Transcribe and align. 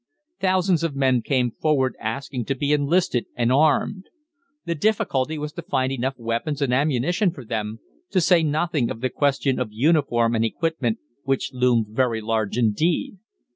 Thousands 0.39 0.83
of 0.83 0.95
men 0.95 1.21
came 1.21 1.51
forward 1.51 1.95
asking 1.99 2.45
to 2.45 2.55
be 2.55 2.73
enlisted 2.73 3.27
and 3.35 3.51
armed. 3.51 4.05
The 4.65 4.73
difficulty 4.73 5.37
was 5.37 5.53
to 5.53 5.61
find 5.61 5.91
enough 5.91 6.15
weapons 6.17 6.59
and 6.59 6.73
ammunition 6.73 7.29
for 7.29 7.45
them, 7.45 7.79
to 8.09 8.19
say 8.19 8.41
nothing 8.41 8.89
of 8.89 9.01
the 9.01 9.11
question 9.11 9.59
of 9.59 9.71
uniform 9.71 10.33
and 10.33 10.43
equipment, 10.43 10.97
which 11.21 11.51
loomed 11.53 11.89
very 11.89 12.19
large 12.19 12.57
indeed. 12.57 13.19